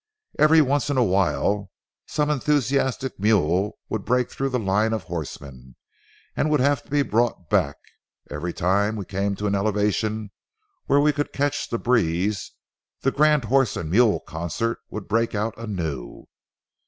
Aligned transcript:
Every 0.39 0.61
once 0.63 0.89
in 0.89 0.97
a 0.97 1.03
while, 1.03 1.69
some 2.07 2.31
enthusiastic 2.31 3.19
mule 3.19 3.77
would 3.87 4.03
break 4.03 4.31
through 4.31 4.49
the 4.49 4.57
line 4.57 4.93
of 4.93 5.03
horsemen, 5.03 5.75
and 6.35 6.49
would 6.49 6.59
have 6.59 6.81
to 6.81 6.89
be 6.89 7.03
brought 7.03 7.51
back. 7.51 7.75
Every 8.27 8.51
time 8.51 8.95
we 8.95 9.05
came 9.05 9.35
to 9.35 9.45
an 9.45 9.53
elevation 9.53 10.31
where 10.87 10.99
we 10.99 11.13
could 11.13 11.31
catch 11.31 11.69
the 11.69 11.77
breeze, 11.77 12.51
the 13.01 13.11
grand 13.11 13.43
horse 13.43 13.77
and 13.77 13.91
mule 13.91 14.19
concert 14.21 14.79
would 14.89 15.07
break 15.07 15.35
out 15.35 15.55
anew. 15.55 16.25